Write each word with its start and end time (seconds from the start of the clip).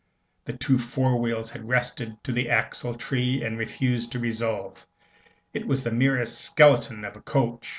The 0.45 0.53
two 0.53 0.79
fore 0.79 1.19
wheels 1.21 1.51
had 1.51 1.69
rusted 1.69 2.15
to 2.23 2.31
the 2.31 2.49
axle 2.49 2.95
tree, 2.95 3.43
and 3.43 3.55
refused 3.55 4.11
to 4.13 4.19
revolve. 4.19 4.87
It 5.53 5.67
was 5.67 5.83
the 5.83 5.91
merest 5.91 6.41
skeleton 6.41 7.05
of 7.05 7.15
a 7.17 7.21
coach. 7.21 7.69